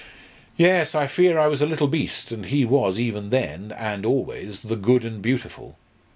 [0.57, 2.31] "Yes, I fear I was a little beast.
[2.31, 5.77] And he was, even then, and always, 'the good and beautiful.'